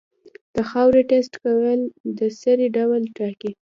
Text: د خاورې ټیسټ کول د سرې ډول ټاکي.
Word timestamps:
د 0.53 0.57
خاورې 0.69 1.01
ټیسټ 1.09 1.33
کول 1.43 1.79
د 2.17 2.19
سرې 2.39 2.67
ډول 2.77 3.01
ټاکي. 3.17 3.51